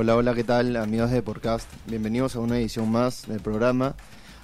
[0.00, 1.68] Hola, hola, ¿qué tal amigos de Podcast?
[1.86, 3.96] Bienvenidos a una edición más del programa.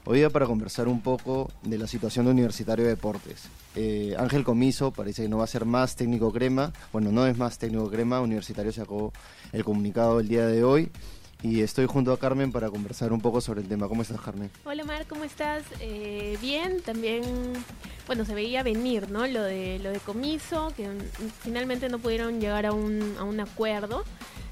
[0.05, 3.45] Hoy día para conversar un poco de la situación de Universitario de Deportes.
[3.77, 6.73] Eh, Ángel Comiso parece que no va a ser más técnico crema.
[6.93, 8.21] Bueno, no es más técnico crema.
[8.21, 9.13] Universitario sacó
[9.53, 10.91] el comunicado el día de hoy.
[11.41, 13.87] Y estoy junto a Carmen para conversar un poco sobre el tema.
[13.87, 14.51] ¿Cómo estás, Carmen?
[14.65, 15.63] Hola, Mar, ¿cómo estás?
[15.79, 17.23] Eh, bien, también,
[18.09, 19.25] bueno, se veía venir, ¿no?
[19.29, 20.89] Lo de, lo de Comiso, que
[21.43, 24.03] finalmente no pudieron llegar a un, a un acuerdo.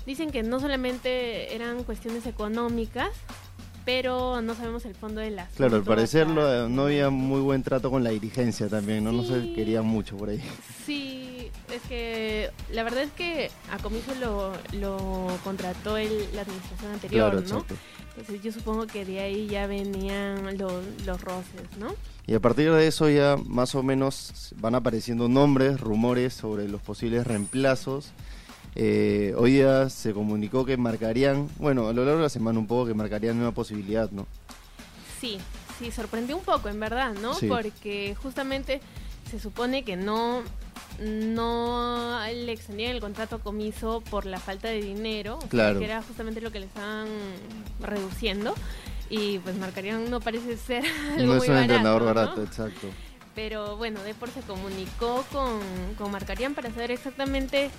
[0.07, 3.11] Dicen que no solamente eran cuestiones económicas,
[3.85, 7.91] pero no sabemos el fondo de las Claro, al parecer no había muy buen trato
[7.91, 9.13] con la dirigencia también, ¿no?
[9.13, 10.43] No se querían mucho por ahí.
[10.87, 16.93] Sí, es que la verdad es que a Comiso lo, lo contrató el, la administración
[16.93, 17.65] anterior, ¿no?
[18.17, 21.95] Entonces yo supongo que de ahí ya venían los, los roces, ¿no?
[22.27, 26.81] Y a partir de eso ya más o menos van apareciendo nombres, rumores sobre los
[26.83, 28.13] posibles reemplazos
[28.75, 32.67] eh, hoy día se comunicó que marcarían, bueno, a lo largo de la semana un
[32.67, 34.27] poco que marcarían una posibilidad, ¿no?
[35.21, 35.39] Sí,
[35.79, 37.33] sí, sorprendió un poco, en verdad, ¿no?
[37.49, 38.81] Porque justamente
[39.31, 40.43] se supone que no
[41.01, 45.79] no le extendían el contrato comiso por la falta de dinero, claro.
[45.79, 47.09] que era justamente lo que le estaban
[47.81, 48.55] reduciendo
[49.09, 50.85] y pues marcarían no parece ser
[51.19, 52.89] algo no es un entrenador barato, exacto.
[53.35, 55.61] Pero bueno, Depor se comunicó con,
[55.97, 57.71] con Marcarían para saber exactamente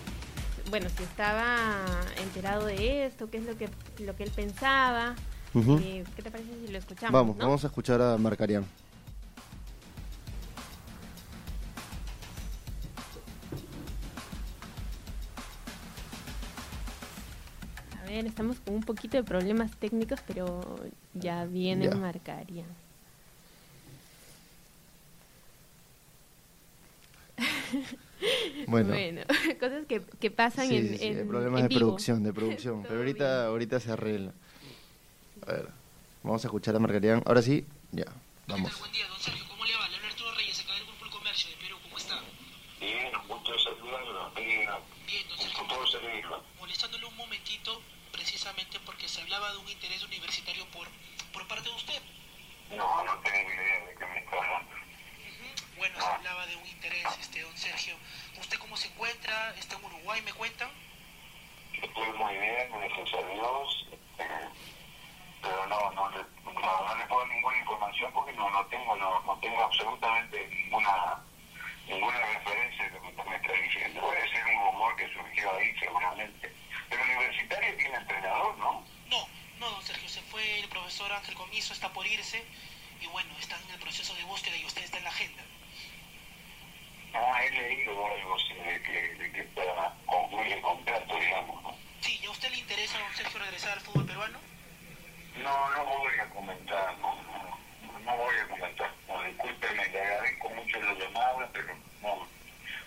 [0.73, 1.85] bueno, si estaba
[2.19, 5.13] enterado de esto, qué es lo que, lo que él pensaba.
[5.53, 7.13] Eh, ¿Qué te parece si lo escuchamos?
[7.13, 8.65] Vamos, vamos a escuchar a Marcarian.
[18.01, 20.59] A ver, estamos con un poquito de problemas técnicos, pero
[21.13, 22.65] ya viene Marcarian.
[28.67, 28.93] Bueno,
[29.63, 32.83] cosas que, que pasan en, en, problemas de producción, de producción.
[32.83, 34.33] Pero ahorita, ahorita se arregla.
[35.47, 35.69] A ver,
[36.21, 37.21] vamos a escuchar a Margarita.
[37.25, 38.05] Ahora sí, ya,
[38.47, 38.77] vamos.
[38.79, 39.45] Buen día, don Sergio.
[39.47, 39.87] ¿Cómo le va?
[39.87, 41.77] Le Arturo Reyes, acá del Grupo El Comercio de Perú.
[41.81, 42.19] ¿Cómo está?
[42.81, 44.31] Bien, mucho saludarlo.
[44.35, 44.69] Bien,
[45.07, 45.63] Bien, don Sergio.
[45.67, 47.81] Todo Molestándole un momentito,
[48.11, 50.87] precisamente porque se hablaba de un interés universitario por,
[51.31, 52.01] por parte de usted.
[52.75, 54.83] No, no tengo idea de qué me está hablando
[55.77, 57.95] bueno, se hablaba de un interés, este, don Sergio.
[58.39, 59.53] ¿Usted cómo se encuentra?
[59.57, 60.69] ¿Está en Uruguay, me cuentan?
[61.73, 63.87] Estoy muy bien, gracias a Dios.
[64.19, 64.49] Eh,
[65.41, 66.23] pero no, no le,
[66.53, 71.21] no, le puedo ninguna información porque no, no tengo, no, no tengo absolutamente ninguna
[71.85, 74.01] ninguna referencia de lo que usted me está diciendo.
[74.01, 76.55] Puede ser un rumor que surgió ahí seguramente.
[76.89, 78.85] Pero universitario tiene entrenador, ¿no?
[79.09, 79.27] No,
[79.59, 81.73] no, don Sergio, se fue el profesor Ángel Comiso,
[83.01, 85.43] y bueno, está en el proceso de búsqueda y usted está en la agenda.
[87.13, 91.77] Ah, he leído algo de que, de que para concluir el contrato, digamos, ¿no?
[92.01, 94.39] Sí, ¿y a usted le interesa, don Sergio, regresar al fútbol peruano?
[95.43, 98.91] No, no voy a comentar, no, no, no voy a comentar.
[99.07, 102.27] No, discúlpeme, le agradezco mucho la llamada, pero no.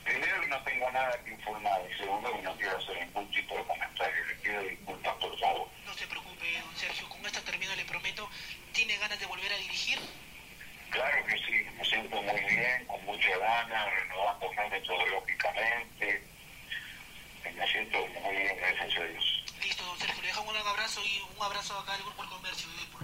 [0.04, 3.56] Primero que no tengo nada que informar y segundo que no quiero hacer ningún tipo
[3.56, 4.24] de comentario.
[4.24, 5.68] Le pido disculpas, por favor.
[5.84, 8.28] No se preocupe, don Sergio, con esta termina le prometo,
[8.76, 9.98] ¿tiene ganas de volver a dirigir?
[10.90, 16.22] Claro que sí, me siento muy bien, con mucha ganas, renovándome metodológicamente.
[17.56, 19.44] Me siento muy bien, gracias a Dios.
[19.62, 22.68] Listo, don Sergio, le dejo un abrazo y un abrazo acá al Grupo El Comercio
[22.68, 23.02] de Depor.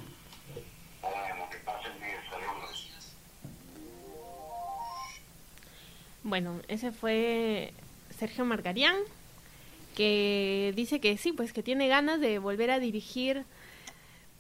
[1.00, 2.88] Bueno, que pasen bien, saludos.
[6.22, 7.72] Bueno, ese fue
[8.18, 8.96] Sergio Margarián,
[9.96, 13.46] que dice que sí, pues que tiene ganas de volver a dirigir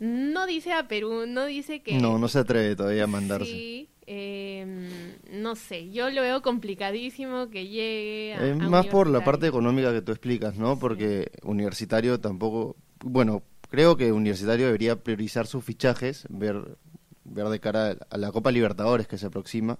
[0.02, 1.96] no dice a Perú, no dice que...
[2.00, 3.46] No, no se atreve todavía a mandarse.
[3.46, 4.88] Sí, em,
[5.30, 8.54] no sé, yo lo veo complicadísimo que llegue a...
[8.68, 10.76] más por la parte económica que tú explicas, ¿no?
[10.76, 12.74] Porque universitario tampoco...
[13.04, 16.76] Bueno, creo que universitario debería priorizar sus fichajes, ver,
[17.22, 19.78] ver de cara a la Copa Libertadores que se aproxima,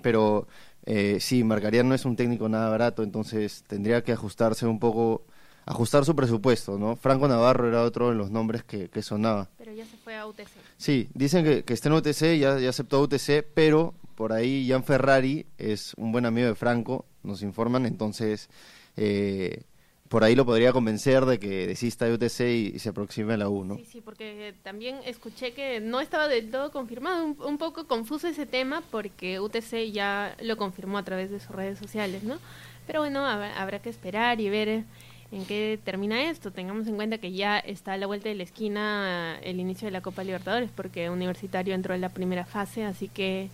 [0.00, 0.46] pero
[0.86, 5.24] eh, sí, Marcaría no es un técnico nada barato, entonces tendría que ajustarse un poco
[5.66, 6.96] ajustar su presupuesto, ¿no?
[6.96, 9.48] Franco Navarro era otro de los nombres que, que sonaba.
[9.58, 10.48] Pero ya se fue a UTC.
[10.76, 14.84] Sí, dicen que, que está en UTC, ya, ya aceptó UTC, pero por ahí Jan
[14.84, 18.50] Ferrari es un buen amigo de Franco, nos informan, entonces
[18.96, 19.62] eh,
[20.08, 23.48] por ahí lo podría convencer de que desista de UTC y, se aproxime a la
[23.48, 23.76] U, ¿no?
[23.76, 28.26] Sí, sí, porque también escuché que no estaba del todo confirmado, un, un poco confuso
[28.26, 32.38] ese tema porque UTC ya lo confirmó a través de sus redes sociales, ¿no?
[32.86, 34.84] Pero bueno, habrá que esperar y ver
[35.32, 36.50] en qué termina esto.
[36.50, 39.92] Tengamos en cuenta que ya está a la vuelta de la esquina el inicio de
[39.92, 43.48] la Copa Libertadores, porque Universitario entró en la primera fase, así que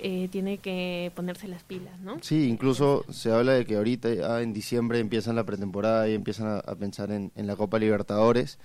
[0.00, 2.18] eh, tiene que ponerse las pilas, ¿no?
[2.22, 6.62] Sí, incluso se habla de que ahorita ah, en diciembre empiezan la pretemporada y empiezan
[6.64, 8.58] a, pensar en, la Copa Libertadores.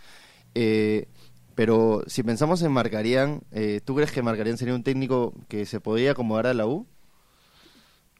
[0.55, 1.07] Eh,
[1.55, 5.79] pero si pensamos en Marcarían, eh, ¿tú crees que Marcarían sería un técnico que se
[5.79, 6.85] podría acomodar a la U?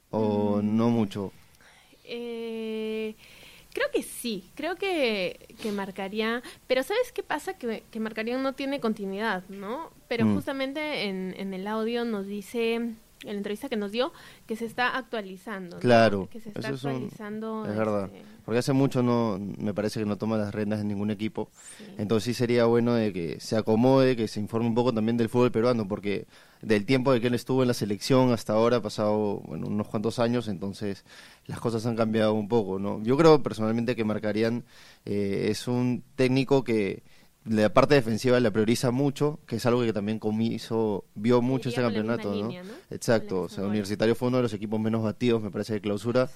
[0.10, 0.78] ¿O mm.
[0.78, 1.32] no mucho?
[2.04, 3.16] Eh,
[3.74, 7.54] creo que sí, creo que, que marcaría, pero ¿sabes qué pasa?
[7.54, 9.92] Que, que marcaría no tiene continuidad, ¿no?
[10.08, 10.36] Pero mm.
[10.36, 14.12] justamente en, en el audio nos dice en la entrevista que nos dio,
[14.48, 15.80] que se está actualizando.
[15.80, 17.66] Claro, que se está actualizando.
[17.66, 20.88] Es, verdad, este, porque hace mucho no, me parece que no toma las rendas en
[20.88, 21.50] ningún equipo.
[21.98, 25.30] Entonces sí sería bueno de que se acomode, que se informe un poco también del
[25.30, 26.26] fútbol peruano, porque
[26.62, 29.88] del tiempo de que él estuvo en la selección hasta ahora ha pasado bueno, unos
[29.88, 31.06] cuantos años, entonces
[31.48, 32.80] las cosas han cambiado un poco.
[32.80, 33.02] ¿no?
[33.04, 34.64] Yo creo personalmente que Marcarían
[35.06, 37.04] eh, es un técnico que
[37.46, 41.82] la parte defensiva la prioriza mucho, que es algo que también Comiso vio mucho este
[41.82, 42.52] campeonato, ¿no?
[42.92, 46.30] Exacto, o sea, Universitario fue uno de los equipos menos batidos, me parece, de clausura,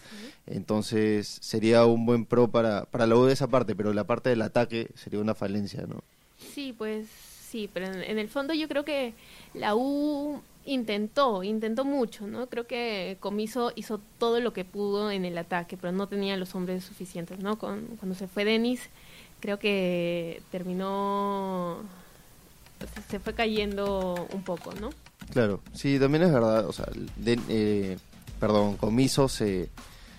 [0.47, 4.29] entonces sería un buen pro para, para la U de esa parte, pero la parte
[4.29, 6.03] del ataque sería una falencia, ¿no?
[6.37, 9.13] Sí, pues sí, pero en, el fondo yo creo que
[9.53, 12.47] la U intentó, intentó mucho, ¿no?
[12.47, 16.55] Creo que Comiso hizo todo lo que pudo en el ataque, pero no tenía los
[16.55, 17.57] hombres suficientes, ¿no?
[17.57, 18.89] Con, cuando se fue Denis
[19.39, 21.77] creo que terminó,
[23.09, 24.89] se fue cayendo un poco, ¿no?
[25.31, 26.87] Claro, sí, también es verdad, o sea,
[27.25, 27.97] eh,
[28.39, 29.69] perdón, Comiso se,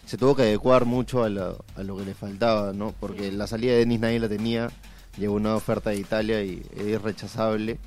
[0.05, 2.95] se tuvo que adecuar mucho a, lo que le faltaba, ¿no?
[3.01, 4.71] Porque la salida de Denis nadie la tenía,
[5.19, 7.79] llegó una oferta de Italia y es irrechazable,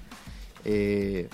[0.66, 1.30] eh,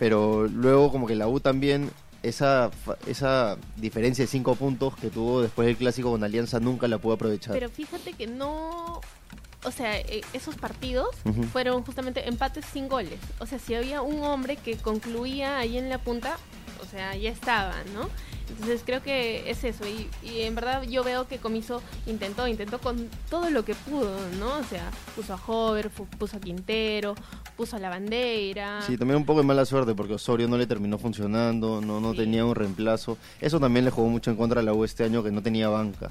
[0.00, 1.90] pero luego como que la U también
[2.22, 2.70] esa,
[3.06, 7.12] esa diferencia de cinco puntos que tuvo después del clásico con Alianza nunca la pudo
[7.12, 7.52] aprovechar.
[7.52, 9.02] Pero fíjate que no,
[9.62, 11.14] o sea, eh, esos partidos
[11.52, 13.20] fueron justamente empates sin goles.
[13.40, 16.38] O sea, si había un hombre que concluía ahí en la punta,
[16.82, 18.08] o sea, ya estaba, ¿no?
[18.48, 19.84] Entonces creo que es eso.
[19.86, 24.16] Y, y, en verdad yo veo que Comiso intentó, intentó con todo lo que pudo,
[24.38, 24.58] ¿no?
[24.58, 27.14] O sea, puso a Hover, puso a Quintero,
[27.56, 28.82] puso a la bandera.
[28.82, 32.14] Sí, también un poco de mala suerte porque Osorio no le terminó funcionando, no, no
[32.14, 33.18] tenía un reemplazo.
[33.40, 35.68] Eso también le jugó mucho en contra a la U este año que no tenía
[35.68, 36.10] banca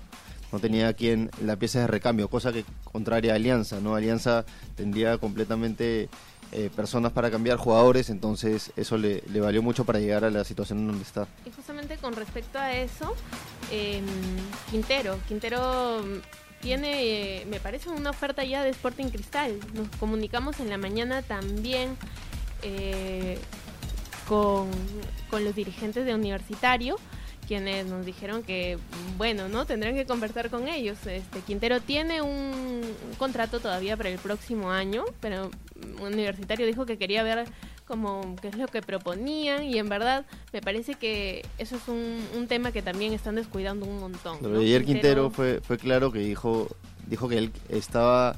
[0.52, 3.96] no tenía quien la pieza de recambio, cosa que contraria a Alianza, ¿no?
[3.96, 4.46] Alianza
[4.76, 6.10] tendría completamente
[6.52, 10.80] eh, personas para cambiar jugadores, entonces eso le, valió mucho para llegar a la situación
[10.80, 11.28] en donde está.
[11.46, 13.16] Y justamente con respecto a eso,
[13.72, 14.06] em,
[14.70, 16.04] Quintero, Quintero
[16.62, 19.60] tiene, me parece, una oferta ya de Sporting Cristal.
[19.74, 21.96] Nos comunicamos en la mañana también
[22.64, 23.38] eh,
[24.28, 24.70] con,
[25.30, 26.98] con los dirigentes de Universitario
[27.50, 28.78] quienes nos dijeron que,
[29.18, 29.66] bueno, ¿no?
[29.66, 31.00] Tendrán que conversar con ellos.
[31.08, 32.82] Este Quintero tiene un,
[33.18, 35.50] contrato todavía para el próximo año, pero
[36.08, 37.46] universitario dijo que quería ver
[37.86, 42.48] como qué es lo que proponían y en verdad me parece que eso es un,
[42.48, 44.40] tema que también están descuidando un montón.
[44.42, 46.68] Pero ayer Quintero fue, fue claro que dijo,
[47.08, 48.36] dijo que él estaba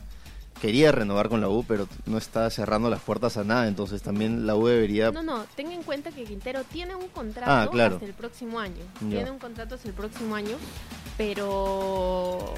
[0.62, 4.46] quería renovar con la U, pero no está cerrando las puertas a nada, entonces también
[4.46, 5.12] la U debería...
[5.12, 8.84] No, no, tenga en cuenta que Quintero tiene un contrato ah, hasta el próximo año,
[9.00, 10.56] tiene un contrato hasta el próximo año,
[11.18, 12.54] pero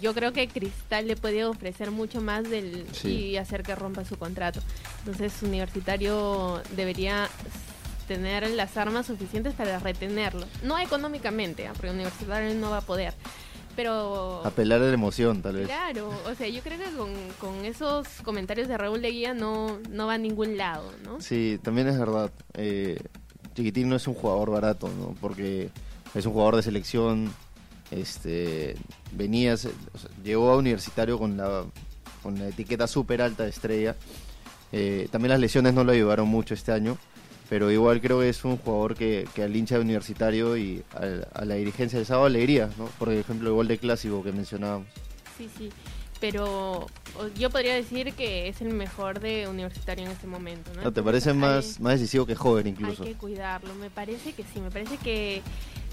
[0.00, 4.16] yo creo que Cristal le puede ofrecer mucho más del y hacer que rompa su
[4.16, 4.60] contrato.
[5.00, 7.28] Entonces, Universitario debería
[8.06, 10.46] tener las armas suficientes para retenerlo.
[10.64, 11.72] No económicamente, ¿ah?
[11.74, 13.14] porque Universitario no va a poder,
[13.76, 14.44] pero...
[14.44, 15.66] Apelar a la emoción, tal vez.
[15.66, 16.86] Claro, o sea, yo creo que
[17.38, 21.20] con, esos comentarios de Raúl Leguía no, no va a ningún lado, ¿no?
[21.20, 22.32] Sí, también es verdad.
[22.54, 22.98] Eh,
[23.54, 25.14] Chiquitín no es un jugador barato, ¿no?
[25.20, 25.70] Porque
[26.14, 27.32] es un jugador de selección,
[27.90, 28.76] este,
[29.12, 29.56] venía,
[30.22, 31.64] llegó a Universitario con la,
[32.22, 33.96] con la etiqueta súper alta de estrella.
[34.72, 36.96] Eh, también las lesiones no lo ayudaron mucho este año
[37.50, 41.44] pero igual creo que es un jugador que, que al hincha de universitario y a,
[41.44, 42.86] la dirigencia del sábado alegría, ¿no?
[42.96, 44.86] Por ejemplo, el gol de clásico que mencionábamos.
[45.36, 45.68] Sí, sí,
[46.20, 46.86] pero
[47.36, 50.92] yo podría decir que es el mejor de universitario en este momento, ¿no?
[50.92, 53.02] ¿Te parece más, más decisivo que joven incluso?
[53.02, 55.42] Hay que cuidarlo, me parece que sí, me parece que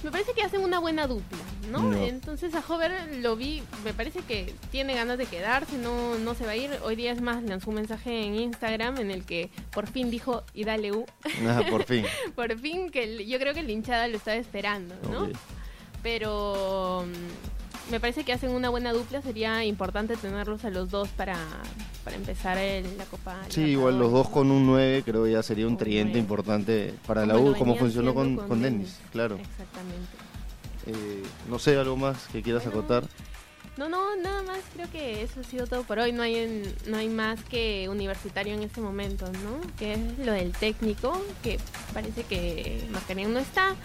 [0.04, 1.38] me parece que hacen una buena dupla,
[1.72, 1.94] ¿no?
[1.96, 6.46] Entonces a Hover lo vi, me parece que tiene ganas de quedarse, no, no se
[6.46, 6.70] va a ir.
[6.84, 10.44] Hoy día es más, lanzó un mensaje en Instagram en el que por fin dijo
[10.54, 11.06] y dale U.
[11.48, 12.06] Ah, por fin.
[12.36, 15.30] por fin, que yo creo que el hinchada lo estaba esperando, ¿no?
[16.04, 17.06] Pero
[17.92, 21.38] me parece que hacen una buena dupla, sería importante tenerlos a los dos para,
[22.04, 23.38] para empezar el, la Copa.
[23.50, 27.26] Sí, igual los dos con un 9 creo que ya sería un triente importante para
[27.26, 29.36] la U, como funcionó con, con, Dennis, claro.
[29.36, 30.08] Exactamente.
[30.88, 33.04] Eh, no sé, algo más que quieras acotar.
[33.78, 36.12] No, no, nada más, creo que eso ha sido todo por hoy.
[36.12, 39.62] No hay no hay más que universitario en este momento, ¿no?
[39.78, 41.60] Que es lo del técnico, que
[41.94, 43.76] parece que Mascarén no está,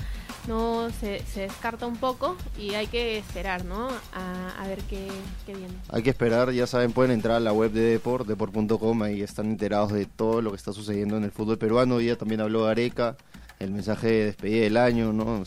[0.47, 3.89] no se, se, descarta un poco y hay que esperar, ¿no?
[4.13, 5.09] A, ver qué,
[5.47, 5.75] viene.
[5.89, 9.47] Hay que esperar, ya saben, pueden entrar a la web de Deport, deport.com, ahí están
[9.47, 12.01] enterados de todo lo que está sucediendo en el fútbol peruano.
[12.01, 13.17] Ella también habló Areca,
[13.59, 15.43] el mensaje de despedida del año, ¿no?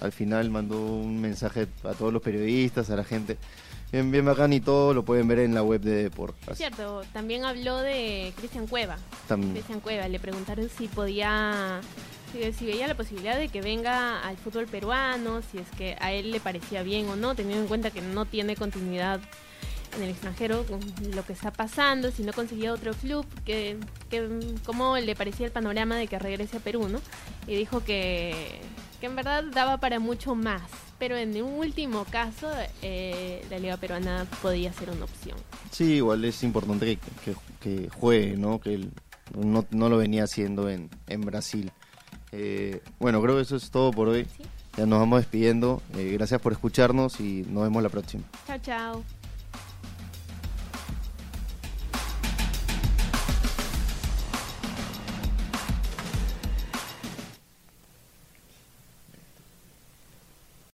[0.00, 3.38] al final mandó un mensaje a todos los periodistas, a la gente.
[3.92, 6.36] Bien, bien bacán y todo lo pueden ver en la web de Deport.
[6.54, 8.96] Cierto, también habló de Cristian Cueva.
[9.28, 11.80] Cristian Cueva, le preguntaron si podía
[12.52, 16.30] si, veía la posibilidad de que venga al fútbol peruano, si es que a él
[16.30, 19.20] le parecía bien o no, teniendo en cuenta que no tiene continuidad
[19.96, 20.80] en el extranjero con
[21.14, 23.78] lo que está pasando, si no conseguía otro club, que,
[24.10, 24.28] que
[24.66, 27.00] cómo le parecía el panorama de que regrese a Perú, ¿no?
[27.46, 28.60] Y dijo que,
[29.00, 30.62] que en verdad daba para mucho más,
[30.98, 32.50] pero en un último caso
[32.82, 35.36] eh, la liga peruana podía ser una opción.
[35.70, 38.60] Sí, igual es importante que, que, juegue, ¿no?
[38.60, 38.90] Que él
[39.36, 41.70] no, no lo venía haciendo en, en Brasil.
[42.36, 44.26] Eh, bueno, creo que eso es todo por hoy.
[44.76, 45.80] Ya nos vamos despidiendo.
[45.94, 48.24] Eh, gracias por escucharnos y nos vemos la próxima.
[48.46, 49.23] Chao, chao.